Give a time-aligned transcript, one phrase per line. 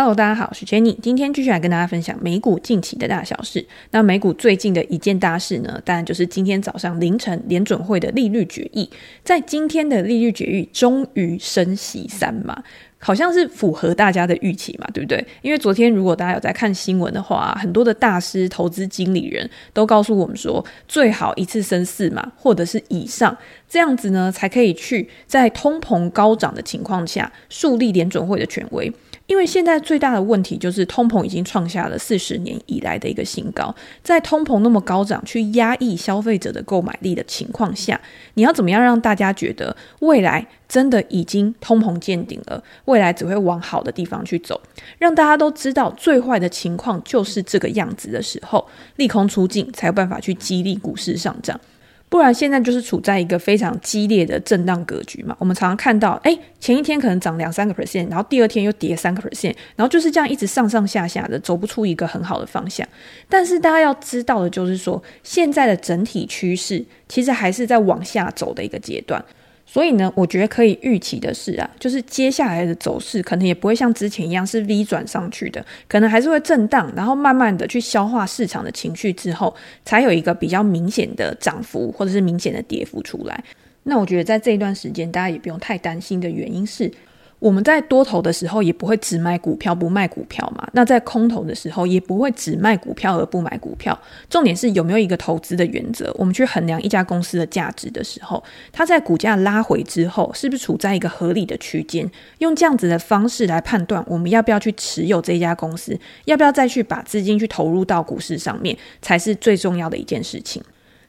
[0.00, 3.66] Hello，大家好，我是 Jenny，今天继续来跟大家分享美股近期的大小事。
[3.90, 8.88] 那美股最近的一件大事呢，当然就是今天早上凌晨联准会的利率决议。
[9.24, 12.62] 在今天的利率决议，终于升息三码，
[12.98, 15.24] 好像是符合大家的预期嘛，对不对？
[15.42, 23.36] 因为昨天如果大家有在看新闻的话，很多的大师、投资经理人都告诉我们说，最好一次升四码或者是以上，
[23.68, 28.92] 这样子呢，才可以去在通膨高涨的情况下树立联准会的权威。
[29.26, 38.00] 因为现在最大的问题就是通膨已经创下了四十年以来的一个新高，在通膨那么高涨、去压抑消费者的购买力的情况下，
[38.34, 44.58] 你要怎么样让大家觉得未来真的已经通膨见顶了，未来只会往好的地方去走，
[44.98, 48.66] 让大家都知道最坏的情况就是这个样子的时候，
[48.96, 51.60] 利空出尽才有办法去激励股市上涨。
[52.08, 55.36] 不然现在就是处在一个非常激烈的震荡格局嘛。
[55.38, 62.88] 我们常常看到，哎，前一天可能涨两三个 percent，然后第二天又跌三个 percent，然后就是这样一直上上下下的，走不出一个很好的方向。
[63.28, 69.22] 但是大家要知道的就是说，现在的整体趋势其实还是在往下走的一个阶段。
[69.70, 83.44] 所以呢，我觉得可以预期的是啊，就是接下来的走势可能也不会像之前一样是 V 转上去的，可能还是会震荡，然后慢慢的去消化市场的情绪之后，才有一个比较明显的涨幅或者是明显的跌幅出来。
[83.82, 86.90] 那我觉得在这一段时间，大家也不用太担心的原因是。
[87.38, 93.96] 我们在多头的时候也不会只买股票不卖股票嘛，那在空头的时候也不会只卖股票而不买股票。
[94.28, 96.12] 重点是有没有一个投资的原则？
[96.18, 102.10] 我们去衡量一家公司的价值的时候，它在股价拉回之后，是不是处在一个合理的区间？
[102.38, 110.60] 用这样子的方式来判断我们要不要去持有这家公司，要不要再去把资金去投入到股市上面，才是最重要的一件事情。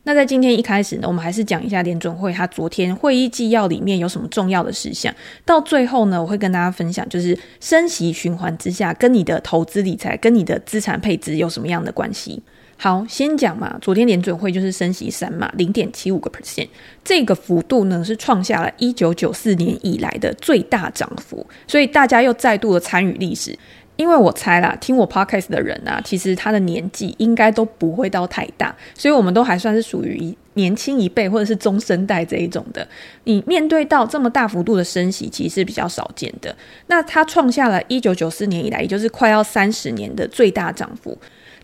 [0.09, 5.13] 那在今天一开始呢，我们还是讲一下联准会它昨天会议纪要里面有什么重要的事项。
[5.45, 12.41] 到最后呢，我会跟大家分享，就是升息循环之下，跟你的投资理财、跟你的资产配置有什么样的关系。
[12.75, 16.69] 好，先讲嘛，昨天联准会就是升息三嘛，零点七五个 percent，
[17.03, 23.55] 这个幅度呢是创下了一九九四年以来的最大涨幅，所以大家又再度的参与历史。
[23.99, 32.87] 因为我猜啦，听我 podcast 的人啊，其实他的年纪应该都不会到太大，所以我们都还算是属于年轻一辈或者是中生代这一种的。
[33.25, 36.55] 你面对到这么大幅度的升息，其实是比较少见的。
[36.87, 41.17] 那他创下了一九九四年以来，也就是快要三十年的最大涨幅。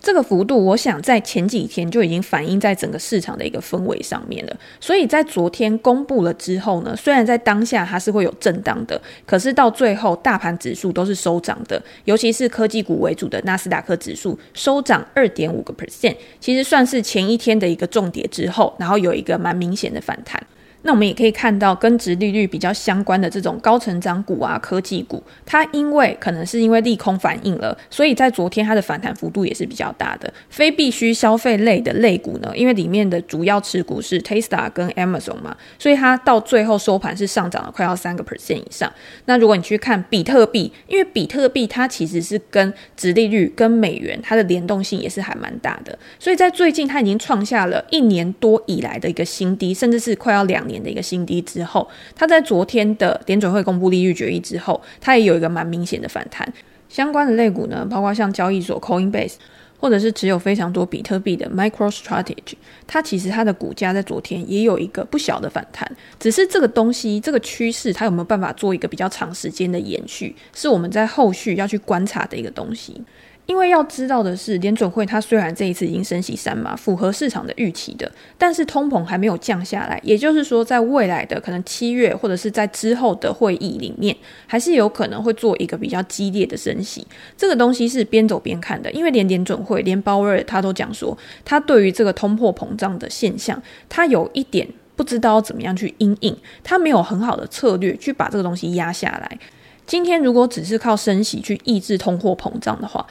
[0.05, 4.55] 这个幅度，我想在前几天就已经反映在整个市场的一个氛围上面了。
[4.79, 20.39] 所以在昨天公布了之后呢，虽然在当下它是会有震荡的，可是到最后大盘指数都是收涨的，尤其是科技股为主的纳斯达克指数收涨二点五个 percent，其实算是前一天的一个重跌之后，然后有一个蛮明显的反弹。
[20.85, 30.31] 那我们也可以看到，跟殖利率比较相关的这种高成长股啊，科技股，它因为可能是因为利空反应了，所以在昨天它的反弹幅度也是比较大的。
[30.47, 38.93] 非必需消费类的类股呢，因为里面的主要持股是 Tesla 跟 Amazon 嘛，所以它到最后收盘是上涨了快要三个 percent 以上。
[39.25, 56.51] 那如果你去看比特币，因为比特币它其实是跟殖利率跟美元它的联动性也是还蛮大的，所以在最近它已经创下了一年多以来的一个新低，甚至是快要两年的一个新低之后，它在昨天的联准会公布利率决议之后，它也有一个蛮明显的反弹。
[56.87, 59.33] 相关的类股呢，包括像交易所 Coinbase，
[59.77, 62.53] 或者是持有非常多比特币的 MicroStrategy，
[62.87, 65.89] 它其实它的股价在昨天也有一个不小的反弹。
[66.19, 73.01] 只是这个东西，这个趋势它有没有办法做一个比较长时间的延续，是我们在后续要去观察的一个东西。
[73.47, 79.99] 因为要知道的是，联准会它虽然这一次已经升息三码，符合市场的预期的，但是通膨还没有降下来。
[80.03, 84.15] 也就是说，在未来的可能七月或者是在之后的会议里面，
[84.47, 87.05] 还是有可能会做一个比较激烈的升息。
[87.37, 99.37] 这个东西是边走边看的，因为连联准会连鲍威尔他都讲说，他对于这个通货膨胀的现象，他有一点不知道怎么样去因应，他没有很好的策略去把这个东西压下来。
[99.85, 103.05] 今天如果只是靠升息去抑制通货膨胀的话，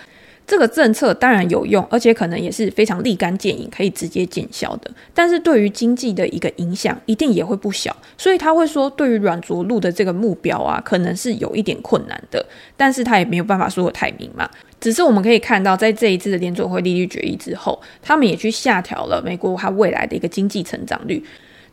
[0.46, 4.90] 这个政策当然有用，而且可能也是非常立竿见影，可以直接见效的。
[5.14, 7.96] 但是对于经济的一个影响，一定也会不小。
[8.18, 12.44] 所以他会说，对于软着陆的这个目标啊，可能是有一点困难的。
[12.76, 14.48] 但是他也没有办法说得太明嘛。
[14.78, 21.24] 只是我们可以看到，在这一次的联准会利率决议之后，他们也去下调了美国它未来的一个经济成长率。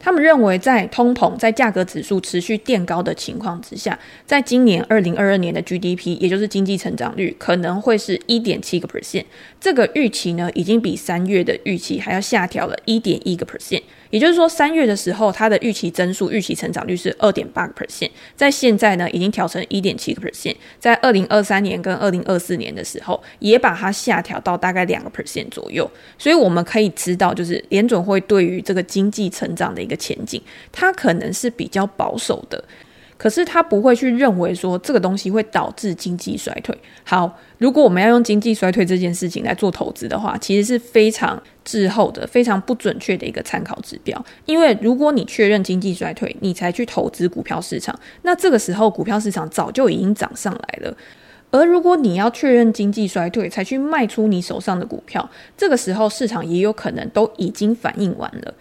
[0.04, 9.26] 他们认为，在通膨、在价格指数持续垫高的情况之下，在今年二零二二年的 GDP，也就是经济成长率，可能会是一点七个 percent。
[9.60, 13.84] 这个预期呢，已经比三月的预期还要下调了一点一个 percent。
[14.10, 20.54] 也就是说，三月的时候，它的预期增速、预期成长率是二点八个 percent，在现在呢，已经调成一点七个 percent。
[20.80, 25.90] 在二零二三年跟二零二四年的时候，也把它下调到大概两个 percent 左右。
[26.18, 30.42] 所以我们可以知道，就是联准会对于这个经济成长的一前景，
[30.72, 32.64] 它可能是比较保守的，
[33.18, 36.76] 可是他不会去认为说这个东西会导致经济衰退。
[37.04, 44.26] 好，如果我们要用经济衰退这件事情来做投资的话，其实是非常滞后的、非常不准确的一个参考指标。
[44.48, 50.98] 因为如果你确认经济衰退，你才去投资股票市场，那这个时候股票市场早就已经涨上来了。
[51.52, 58.54] 而如果你要确认经济衰退才去卖出你手上的股票，这个时候市场也有可能都已经反应完了。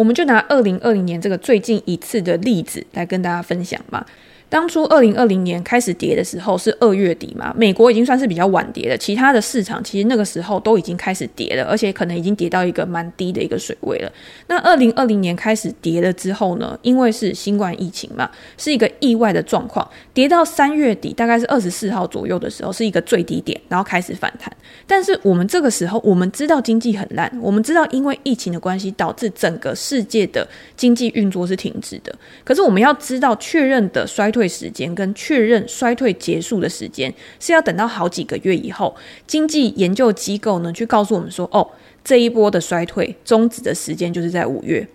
[0.00, 4.06] 我们就拿二零二零年这个最近一次的例子来跟大家分享吧。
[4.50, 14.12] 当初二零二零年开始跌的时候是二月底嘛，美国已经算是比较晚跌了，其他的市场其实那个时候都已经开始跌了，而且可能已经跌到一个蛮低的一个水位了。
[14.48, 24.52] 那二零二零年开始跌了之后呢，因为是新冠疫情嘛，是一个意外的状况，跌到三月底大概是二十四号左右的时候是一个最低点，然后开始反弹。
[24.84, 30.44] 但是我们这个时候我们知道经济很烂，我们知道因为疫情的关系导致整个世界的
[30.76, 32.12] 经济运作是停止的。
[32.42, 34.39] 可是我们要知道确认的衰退。
[34.40, 38.96] 退时间跟确认衰退结束的时间是要等到好几个月以后，
[39.26, 41.68] 经济研究机构呢去告诉我们说，哦，
[42.02, 44.88] 这一波的衰退终止的时间就是在五月。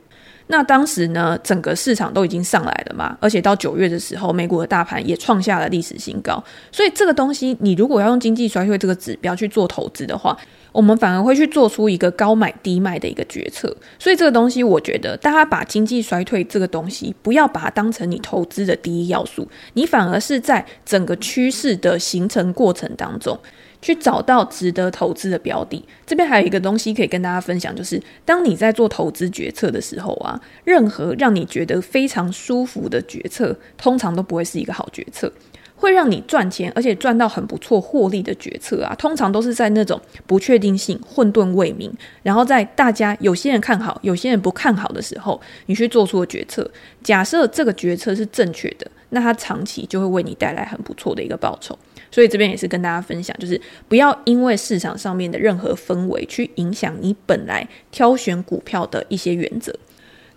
[0.48, 6.44] 那当时呢，整个市场都已经上来了嘛，而且到九月的时候，美国的大盘也创下了历史新高。
[6.72, 10.36] 所以这个东西，你如果要用经济衰退这个指标去做投资的话，
[10.76, 13.74] 我们反而会去做出一个高买低卖的一个决策。
[13.98, 23.40] 所以这个东西，我觉得大家把经济衰退这个东西，不要把它当成你投资的第一要素，你反而是在整个趋势的形成过程当中。
[23.82, 25.86] 去找到值得投资的标的。
[26.08, 35.32] 这边还有一个东西可以跟大家分享，就是当你在做投资决策的时候啊，任何让你觉得非常舒服的决策，通常都不会是一个好决策。
[35.76, 41.92] 会让你赚钱，而且赚到很不错获利的决策啊，通常都是在那种不确定性、混沌未明，
[42.24, 46.70] 然后在大家有些人看好、有些人不看好的时候，你去做出的决策。
[47.04, 51.78] 假设这个决策是正确的，那它长期就会为你带来很不错的一个报酬。
[52.10, 59.78] 所以这边也是跟大家分享，就是不要因为市场上面的任何氛围去影响你本来挑选股票的一些原则。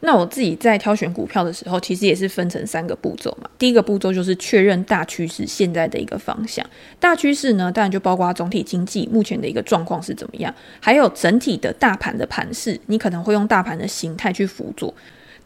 [0.01, 3.51] 那我自己在挑选股票的时候，其实也是分成三个步骤嘛。
[3.59, 6.65] 第一个步骤就是确认大趋势现在的一个方向。
[7.01, 14.95] 大趋势呢，当然就包括总体经济目前的一个状况是怎么样，还有整体的大盘的盘势，你可能会用大盘的形态去辅佐。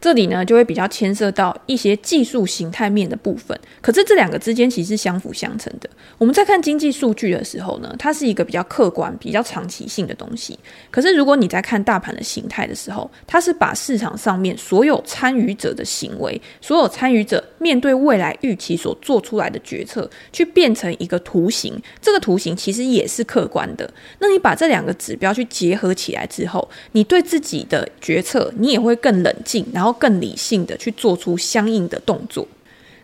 [0.03, 3.57] 这里呢，就会比较牵涉到一些技术形态面的部分。
[3.79, 5.89] 可是这两个之间其实是相辅相成的。
[6.17, 10.59] 我们在看经济数据的时候呢，它是一个比较客观、比较长期性的东西。
[10.91, 21.81] 可是如果你在看大盘的形态的时候，它是把市场上面所有参与者的行为、所有参与者面对未来预期所做出来的决策，去变成一个图形。
[22.01, 23.89] 这个图形其实也是客观的。
[24.19, 29.92] 那你把这两个指标去结合起来之后，你对自己的决策，你也会更冷静，然后。
[29.93, 32.47] 更理性的去做出相应的动作。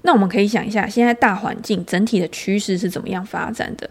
[0.01, 3.89] 那我们可以想一下，现在大环境整体的趋势是怎么样发展的？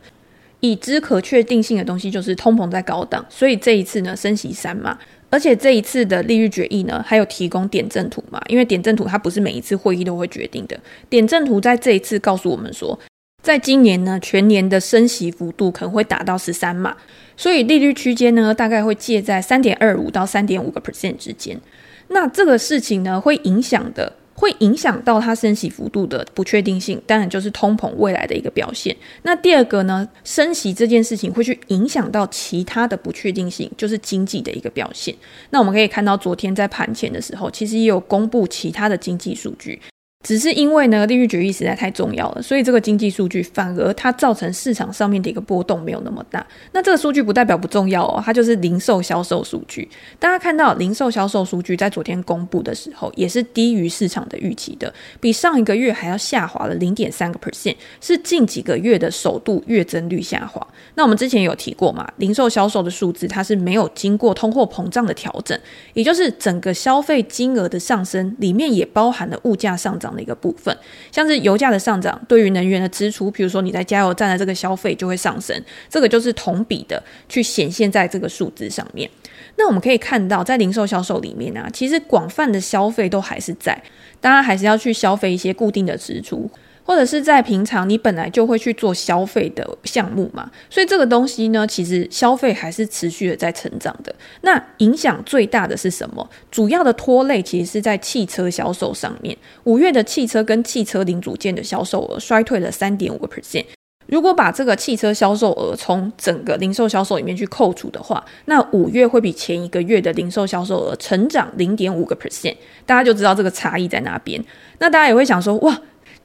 [0.61, 4.99] 已知可确定性的东西就是通膨在高档，所以这一次呢升息三嘛，
[5.31, 8.43] 而且这一次的利率决议呢还有提供点阵图嘛？
[8.49, 10.77] 因为点阵图它不是每一次会议都会决定的，
[11.09, 12.99] 点阵图在这一次告诉我们说，
[13.41, 16.97] 在今年呢全年的升息幅度可能会达到十三嘛，
[17.37, 21.61] 所以利率区间呢大概会介在三点二五到三点五个 percent 之间。
[22.09, 28.97] 那这个事情呢，会影响的，会影响到它升息幅度的不确定性，当然就是通膨未来的一个表现。
[29.23, 35.15] 那第二个呢，升息这件事情会去影响到其他的不确定性，就是经济的一个表现。
[35.51, 39.81] 那我们可以看到，昨天在盘前的时候，其实也有公布其他的经济数据。
[40.25, 46.45] 只是因为呢，利率决议实在太重要了，所以这个经济数据反而它造成市场上面的一个波动没有那么大。
[46.73, 49.89] 那这个数据不代表不重要哦，它就是零售销售数据。
[50.19, 60.67] 大家看到零售销售数据在昨天公布的时候，也是低于市场的预期的，比上一个月还要下滑了零点三个 percent，是近几个月的首度月增率下滑。
[60.97, 65.57] 那我们之前有提过嘛，零售销售的数字它是没有经过通货膨胀的调整，
[65.95, 70.77] 也就是整个消费金额的上升里面也包含了物价上涨的一个部分，
[71.13, 79.09] 像是油价的上涨，对于能源的支出，比如说你在加油站的这个消费就会上升，这个就是同比的去显现在这个数字上面。
[79.57, 83.77] 那我们可以看到，在零售销售里面呢，其实广泛的消费都还是在，
[84.21, 86.49] 当然还是要去消费一些固定的支出。
[86.89, 94.15] 或者是在平常你本来就会去做消费的项目嘛，所以这个东西呢，其实消费还是持续的在成长的。
[94.41, 96.27] 那影响最大的是什么？
[96.51, 99.37] 主要的拖累其实是在汽车销售上面。
[99.65, 103.67] 五月的汽车跟汽车零组件的销售额衰退了三点五个 percent。
[104.07, 112.57] 如果把这个汽车销售额从整个零售销售里面去扣除的话，那五月会比前一个月的零售销售额成长零点五个 percent。
[112.87, 114.43] 大家就知道这个差异在哪边。
[114.79, 115.79] 那大家也会想说，哇。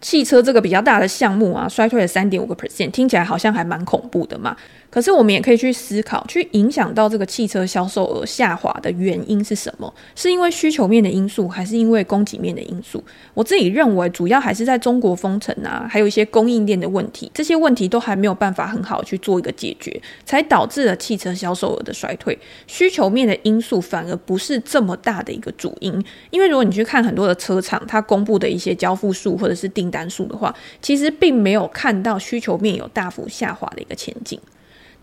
[0.04, 4.56] 汽车这个比较大的项目啊，衰退了三点五个 percent，听起来好像还蛮恐怖的嘛。
[4.94, 9.92] 可是我们也可以去思考，去影响到这个汽车销售额下滑的原因是什么？
[10.16, 13.04] 是因为需求面的因素，还是因为供给面的因素？
[13.34, 22.38] 我自己认为，主要还是在中国封城啊，还有一些供应链的问题，这些问题都还没有办法很好去做一个解决，才导致了汽车销售额的衰退。
[22.68, 25.92] 需求面的因素反而不是这么大的一个主因，
[26.30, 34.40] 因为如果你去看很多的车厂，它公布的一些交付数或者是订单数的话，其实并没有看到需求面有大幅下滑的一个前景。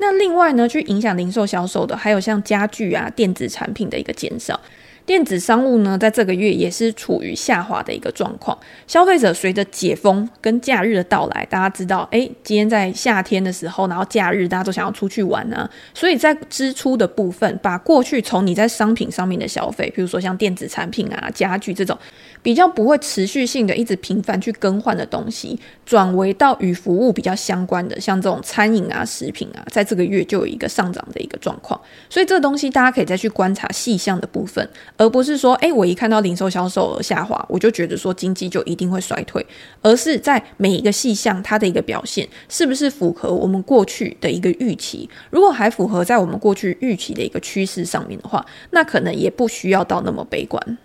[0.01, 4.59] 那另外呢，去影响零售销售的，还有像家具啊、电子产品的一个减少。
[5.07, 8.57] 电子商务呢，在这个月也是处于下滑的一个状况。
[8.87, 21.99] 消费者随着解封跟假日的到来，大家知道，诶，今天在夏天的时候，然后假日大家都想要出去玩啊，所以在支出的部分，把过去从你在商品上面的消费，比如说像电子产品啊、家具这种
[22.43, 31.81] 比较不会持续性的一直频繁去更换的东西，转为到与服务比较相关的，像这种餐饮啊、食品啊，在这个月就有一个上涨的一个状况。
[32.09, 34.67] 所以这个东西大家可以再去观察细项的部分。
[34.97, 39.45] 而不是说，诶，我一看到零售销售额下滑，我就觉得说经济就一定会衰退，
[39.83, 45.09] 而是在每一个细项它的一个表现，是不是符合我们过去的一个预期？
[45.31, 50.79] 如果还符合在我们过去预期的一个趋势上面的话，那可能也不需要到那么悲观。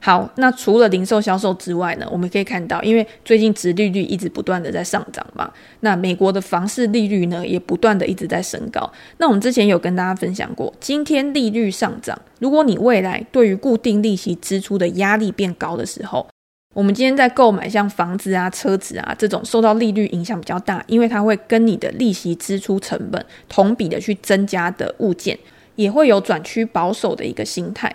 [0.00, 8.90] 好，那除了零售销售之外呢，我们可以看到，因为最近殖利率一直不断的在上涨嘛，那美国的房市利率呢也不断的一直在升高。
[9.16, 16.26] 那我们之前有跟大家分享过，今天利率上涨，如果你未来对于固定利息支出的压力变高的时候，
[16.74, 25.36] 我们今天在购买像房子啊、车子啊这种受到利率影响比较大，因为它会跟你的利息支出成本同比的去增加的物件，
[25.74, 27.92] 也会有转趋保守的一个心态。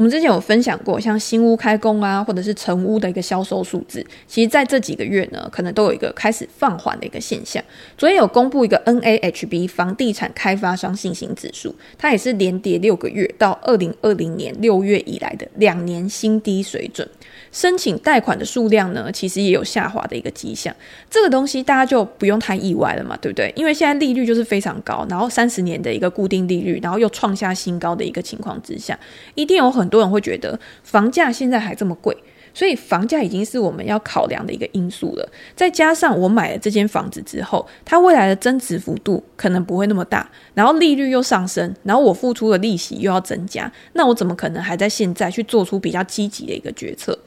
[0.00, 7.62] 我们之前有分享过，像新屋开工啊，或者是成屋的一个销售数字，其实在这几个月呢，可能都有一个开始放缓的一个现象。
[7.98, 17.06] 昨天有公布一个 NAHB 房地产开发商信心指数，它也是连跌六个月，到二零二零年六月以来的两年新低水准。
[17.52, 20.74] 申请贷款的数量呢，其实也有下滑的一个迹象。
[21.10, 23.52] 这个东西大家就不用太意外了嘛，对不对？
[23.56, 28.98] 因为现在利率就是非常高，然后三十年的一个固定利率，然后又创下新高的一个情况之下，
[29.34, 32.16] 一定有很多人会觉得房价现在还这么贵，
[32.54, 35.28] 所以房价已经是我们要考量的一个因素了。
[35.56, 47.18] 再加上我买了这间房子之后，它未来的增值幅度可能不会那么大，然后利率又上升，然后我付出的利息又要增加，那我怎么可能还在现在去做出比较积极的一个决策？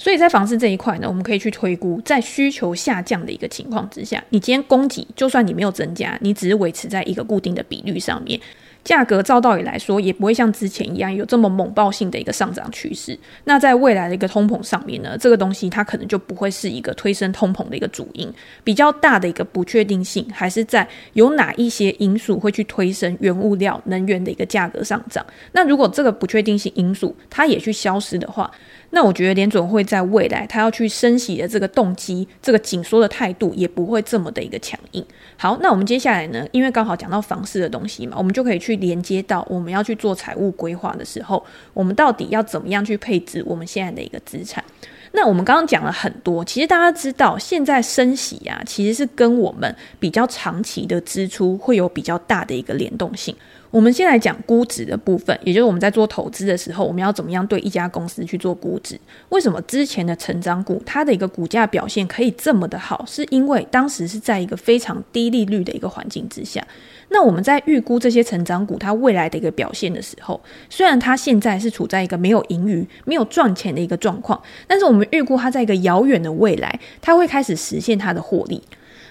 [0.00, 8.40] 所以在房市这一块呢，我们可以去推估，在需求下降的一个情况之下，你今天供给就算你没有增加，你只是维持在一个固定的比率上面。
[8.82, 13.18] 价格照道理来说，也不会像之前一样有这么猛爆性的一个上涨趋势。
[13.44, 18.32] 那在未来的一个通膨上面呢，这个东西它可能就不会是一个推升通膨的一个主因。
[18.64, 25.24] 比较大的一个不确定性，还是在有哪一些因素会去推升原物料、能源的一个价格上涨。
[25.52, 28.50] 那如果这个不确定性因素它也去消失的话，
[28.92, 35.04] 那我觉得联准会在未来它要去升息的这个动机、这个紧缩的态度也不会这么的一个强硬。
[35.36, 44.64] 好，那我们接下来呢，因为刚好讲到房市的东西嘛，我们就可以去去连接到我们要去做财务规划的时候，我们到底要怎么样去配置我们现在的一个资产？
[45.12, 53.34] 那我们刚刚讲了很多，其实大家知道，现在升息啊，其实是跟我们比较长期的支出会有比较大的一个联动性。
[53.72, 58.98] 我们先来讲估值的部分，也就是我们在做投资的时候，我们要怎么样对一家公司去做估值？
[59.30, 63.04] 为什么之前的成长股它的一个股价表现可以这么的好？
[63.04, 66.64] 是因为当时是在一个非常低利率的一个环境之下。
[67.10, 78.62] 那我们在预估这些成长股它未来的一个表现的时候，虽然它现在是处在一个没有盈余、没有赚钱的一个状况，但是我们预估它在一个遥远的未来，它会开始实现它的获利。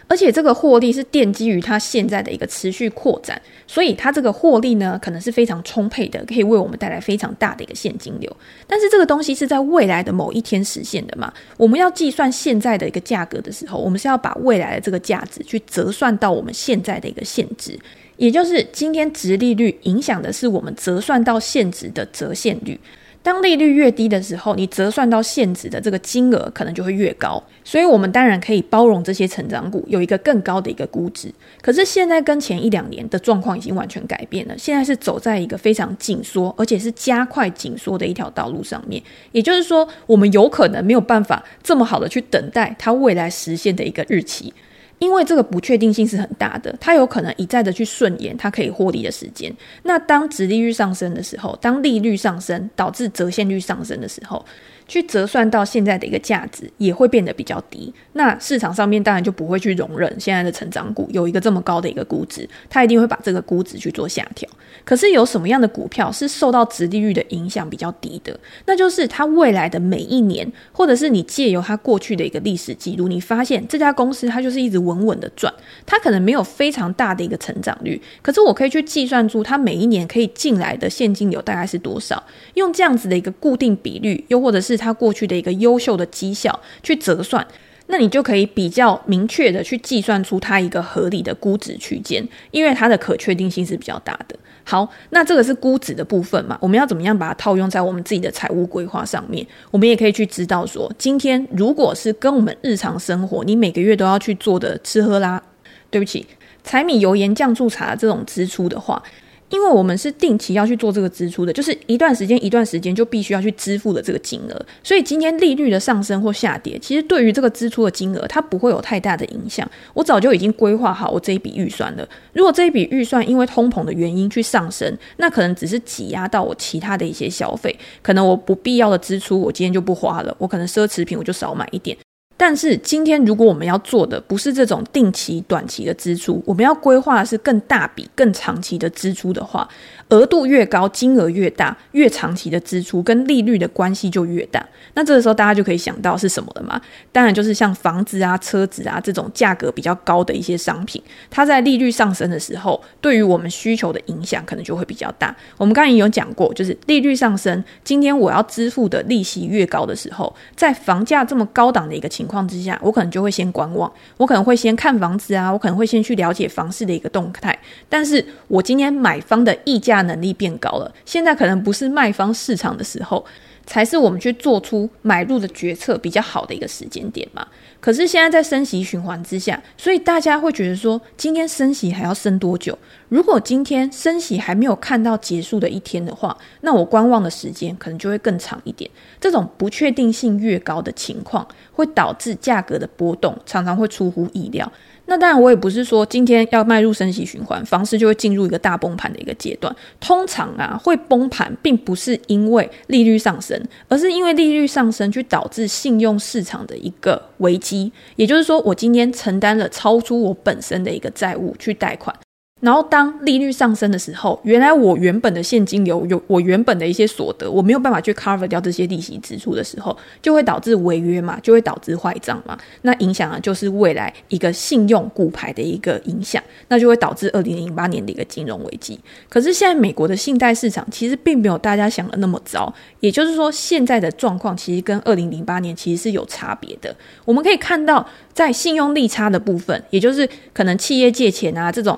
[0.10, 8.38] 而且这个获利是奠基于它现在的一个持续扩展，所以它这个获利呢，可能是非常充沛的，可以为我们带来非常大的一个现金流。
[8.66, 11.32] 但是这个东西是在未来的某一天实现的嘛？
[11.58, 17.78] 我们要计算现在的一个价格的时候，我们是要把未来的这个价值去折算到我们现在的一个现值，
[18.18, 22.80] 也就是今天殖利率影响的是我们折算到现值的折现率。
[23.22, 31.32] 当利率越低的时候，你折算到现值的这个金额可能就会越高，所以我们当然可以包容这些成长股有一个更高的一个估值。
[31.62, 39.04] 可是现在跟前一两年的状况已经完全改变了，现在是走在一个非常紧缩，而且是加快紧缩的一条道路上面。
[39.34, 44.54] 也就是说，我们有可能没有办法这么好的去等待它未来实现的一个日期。
[45.00, 49.54] 因为这个不确定性是很大的，它有可能一再的去顺延它可以获利的时间。
[49.84, 54.46] 那当殖利率上升的时候，当利率上升导致折现率上升的时候，
[54.90, 64.50] 去折算到现在的一个价值也会变得比较低，那市场上面当然就不会去容忍现在的成长股有一个这么高的一个估值，它一定会把这个估值去做下调。
[64.84, 68.38] 可是有什么样的股票是受到值利率的影响比较低的？
[68.66, 75.54] 那就是它未来的每一年，或者是你借由它过去的一个历史记录，你发现这家公司它就是一直稳稳的赚，
[75.86, 82.24] 它可能没有非常大的一个成长率，可是我可以去计算出它每一年可以进来的现金流大概是多少，
[82.56, 87.46] 用这样子的一个固定比率，又或者是它过去的一个优秀的绩效去折算，
[87.88, 94.36] 那你就可以比较明确的去计算出它一个合理的估值区间，因为它的可确定性是比较大的。
[94.64, 99.46] 好，那这个是估值的部分嘛，我们要怎么样把它套用在我们自己的财务规划上面？
[99.72, 105.42] 我们也可以去知道说，今天如果是跟我们日常生活，你每个月都要去做的吃喝拉，
[105.90, 106.24] 对不起，
[106.64, 109.02] 柴米油盐酱醋茶这种支出的话。
[109.50, 119.70] 因为我们是定期要去做这个支出的，就是一段时间一段时间就必须要去支付的这个金额，所以今天利率的上升或下跌，其实对于这个支出的金额，它不会有太大的影响。
[119.94, 122.08] 我早就已经规划好我这一笔预算了。
[122.34, 131.98] 如果这一笔预算因为通膨的原因去上升，那可能只是挤压到我其他的一些消费，可能我不必要的支出我今天就不花了，我可能奢侈品我就少买一点。
[132.42, 139.68] 但是今天，如果我们要做的不是这种定期、短期的支出，我们要规划的是更大笔、更长期的支出的话，
[140.10, 144.66] 额度越高，金额越大，越长期的支出跟利率的关系就越大。
[144.96, 146.82] 那这个时候，大家就可以想到是什么了吗？
[147.12, 155.36] 当然就是像房子啊、车子啊这种价格比较高的一些商品，它在利率上升的时候，对于我们需求的影响可能就会比较大。
[155.58, 162.40] 我们刚才也有讲过，就是利率上升，今天我要支付的利息越高的时候，在房价这么高档的一个情况。
[162.50, 167.56] 之下，我可能就会先观望，我可能会先看房子啊，我可能会先去了解房市的一个动态。
[167.88, 173.26] 但是我今天买方的议价能力变高了，现在可能不是卖方市场的时候。
[173.66, 177.46] 才是我们去做出买入的决策比较好的一个时间点嘛。
[177.80, 182.76] 可是现在在升息循环之下，所以大家会觉得说，今天升息还要升多久？
[183.10, 188.90] 如果今天升息还没有看到结束的一天的话，那我观望的时间可能就会更长一点。
[189.22, 194.72] 这种不确定性越高的情况，会导致价格的波动常常会出乎意料。
[195.10, 199.76] 那当然，我也不是说今天要迈入升息循环，房市就会进入一个大崩盘的一个阶段。
[200.00, 207.92] 通常啊，会崩盘并不是因为利率上升，而是因为利率上升去导致信用市场的一个危机。
[208.16, 212.16] 也就是说，我今天承担了超出我本身的一个债务去贷款。
[212.60, 222.58] 然后当利率上升的时候，原来我原本的现金流有我原本的一些所得，我没有办法去 cover 掉这些利息支出的时候，就会导致违约嘛，就会导致坏账嘛。
[222.82, 229.00] 那影响啊，就是未来一个信用骨牌的一个影响，那就会导致二零零八年的一个金融危机。
[229.30, 236.94] 可是现在美国的信贷市场其实并没有大家想的那么糟，也就是说现在的状况其实跟二零零八年其实是有差别的。
[237.24, 241.98] 我们可以看到，在信用利差的部分，也就是可能企业借钱啊这种。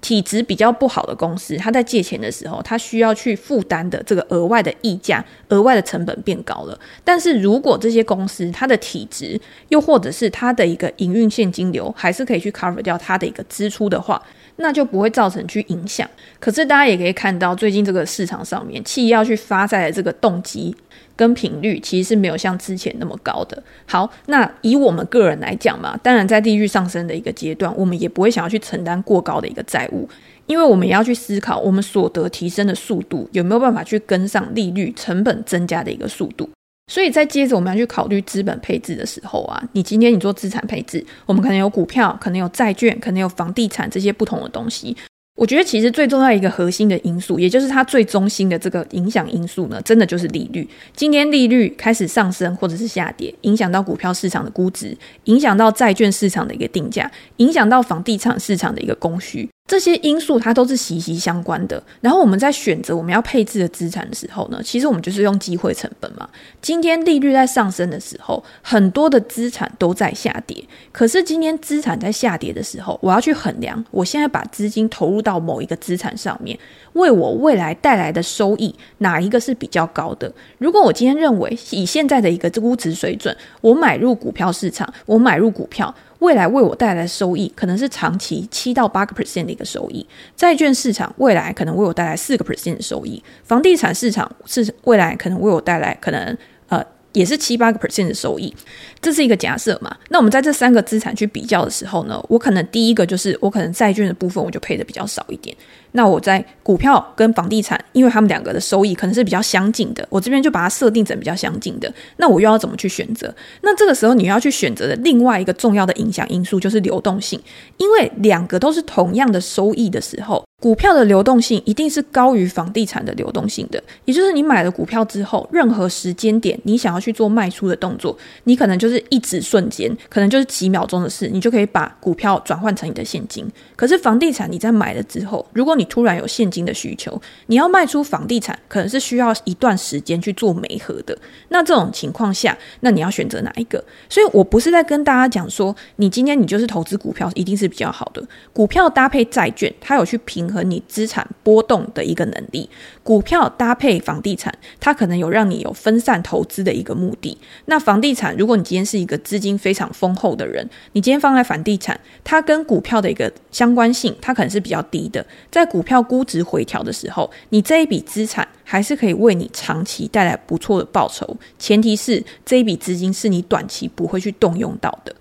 [0.00, 6.78] 体质比较不好的公司，他在借钱的时候，他需要去负担的这个额外的溢价、额外的成本变高了。
[7.04, 14.22] 但是如果这些公司它的体质，又或者是它的一个营运现金流，还是可以去 cover 掉它的一个支出的话，
[14.56, 16.08] 那就不会造成去影响。
[16.38, 20.74] 可是大家也可以看到，最近这个市场上面，企业要去发债的这个动机。
[21.18, 23.60] 跟频率其实是没有像之前那么高的。
[23.86, 30.08] 好，那以我们个人来讲嘛，当然在利率上升的一个阶段，我们也不会想要去承担过高的一个债务，
[30.46, 36.48] 因为我们也要去思考我们所得提升的速度有没有办法去跟上利率成本增加的一个速度。
[36.90, 44.96] 所以，在接着我们要去考虑资本配置的时候啊，你今天你做资产配置，我们可能有股票，可能有债券，可能有房地产这些不同的东西。
[45.38, 50.68] 我觉得其实最重要一个核心的因素，也就是它最中心的这个影响因素呢，真的就是利率。
[50.96, 59.48] 今天利率开始上升或者是下跌，影响到股票市场的估值，影响到债券市场的一个定价，影响到房地产市场的一个供需。
[59.68, 61.80] 这些因素它都是息息相关的。
[62.00, 66.26] 然后我们在选择我们要配置的资产的时候呢，其实我们就是用机会成本嘛。
[66.62, 70.64] 今天利率在上升的时候，很多的资产都在下跌。
[70.90, 76.58] 可是今天资产在下跌的时候，我要去衡量，我现在把资金投入到某一个资产上面，
[76.98, 80.30] 为我未来带来的收益哪一个是比较高的？
[80.58, 85.94] 如果我今天认为以现在的一个估值水准，我买入股票市场，我买入股票。
[86.18, 96.36] 未来为我带来收益可能是长期七到八个 percent 的一个收益，债券市场未来可能为我带来四个 percent 的收益，房地产市场是未来可能为我带来可能
[96.68, 98.54] 呃也是七八个 percent 的收益，
[99.00, 99.96] 这是一个假设嘛？
[100.10, 105.56] 那我们在这三个资产去比较的时候呢，我可能第一个就是我可能债券的部分我就配的比较少一点。
[105.92, 111.92] 那我在股票跟房地产，因为他们两个的收益可能是比较相近的，我这边就把它设定成比较相近的。
[112.18, 113.34] 那我又要怎么去选择？
[113.62, 117.40] 那这个时候你要去选择的另外一个重要的影响因素就是流动性，
[117.78, 123.80] 因为两个都是同样的收益的时候，股票的流动性一定是高于房地产的流动性的。
[124.04, 133.48] 也就是你买了股票之后，任何时间点你想要去做卖出的动作，你可能就是一指瞬间，可能就是几秒钟的事，你就可以把股票转换成你的现金。
[133.76, 141.16] 可是房地产你在买了之后，如果你突然有现金的需求，你要卖出房地产，可能是需要一段时间去做媒合的。
[141.50, 143.82] 那这种情况下，那你要选择哪一个？
[144.08, 148.20] 所以我不是在跟大家讲说，你今天你就是投资股票一定是比较好的。
[148.52, 152.68] 股票搭配债券，它有去平衡你资产波动的一个能力。
[153.02, 157.36] 股票搭配房地产，它可能有让你有分散投资的一个目的。
[157.66, 165.24] 那房地产，如果你今天是一个资金非常丰厚的人，你今天放在房地产，它跟股票的一个相关性，它可能是比较低的。
[165.50, 175.14] 在股票估值回调的时候，你这一笔资产还是可以为你长期带来不错的报酬，前提是这一笔资金是你短期不会去动用到的。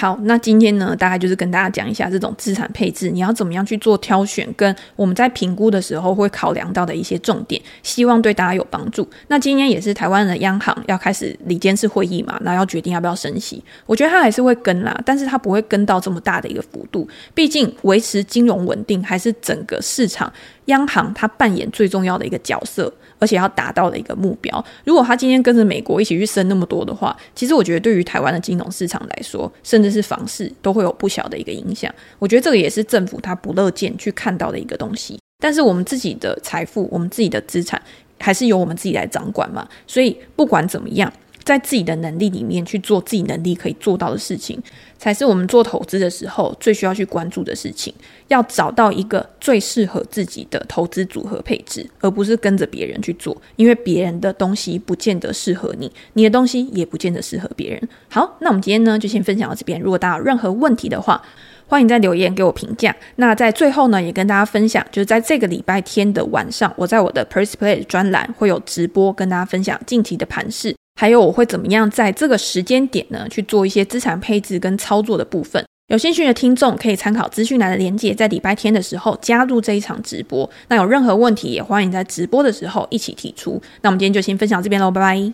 [0.00, 9.04] 好，那今天呢，大概就是跟大家讲一下这种资产配置，你要怎么样去做挑选，跟我们在评估的时候会考量到的一些重点，希望对大家有帮助。
[9.26, 20.32] 那今天也是台湾的央行要开始里监事会议嘛，那要决定要不要升息，我觉得它还是会跟啦，但是它不会跟到这么大的一个幅度，毕竟维持金融稳定还是整个市场
[20.66, 22.92] 央行它扮演最重要的一个角色。
[23.18, 31.92] 而且要达到的一个目标，如果他今天跟着美国一起去升那么多的话，其实我觉得对于台湾的金融市场来说，甚至是房市都会有不小的一个影响。
[32.18, 35.18] 我觉得这个也是政府他不乐见去看到的一个东西。
[35.38, 37.80] 但是我们自己的财富，我们自己的资产，
[38.18, 39.68] 还是由我们自己来掌管嘛。
[39.86, 41.12] 所以不管怎么样。
[41.48, 44.62] 在自己的能力里面去做自己能力可以做到的事情，
[44.98, 47.90] 才是我们做投资的时候最需要去关注的事情。
[48.26, 57.88] 要找到一个最适合自己的投资组合配置，而不是跟着别人去做，因为别人的东西不见得适合你，你的东西也不见得适合别人。
[58.10, 59.80] 好，那我们今天呢就先分享到这边。
[59.80, 61.22] 如果大家有任何问题的话，
[61.66, 62.94] 欢迎在留言给我评价。
[63.16, 70.76] 那在最后呢，也跟大家分享，就是在这个礼拜天的晚上，我在我的 PersPlay 专栏会有直播，跟大家分享近期的盘势。
[71.00, 75.64] 还有我会怎么样在这个时间点呢去做一些资产配置跟操作的部分？
[75.86, 80.50] 有兴趣的听众可以参考资讯栏的连接，在礼拜天的时候加入这一场直播。
[80.66, 83.62] 那有任何问题也欢迎在直播的时候一起提出。
[83.80, 85.32] 那我们今天就先分享这边喽，拜拜。